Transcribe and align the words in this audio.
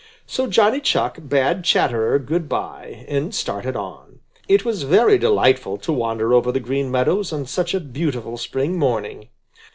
So 0.25 0.47
Johnny 0.47 0.79
Chuck 0.79 1.19
bade 1.27 1.63
Chatterer 1.63 2.17
good 2.17 2.49
by 2.49 3.05
and 3.07 3.35
started 3.35 3.75
on. 3.75 4.21
It 4.47 4.65
was 4.65 4.81
very 4.81 5.19
delightful 5.19 5.77
to 5.77 5.93
wander 5.93 6.33
over 6.33 6.51
the 6.51 6.59
Green 6.59 6.89
Meadows 6.89 7.31
on 7.31 7.45
such 7.45 7.75
a 7.75 7.79
beautiful 7.79 8.39
spring 8.39 8.79
morning. 8.79 9.29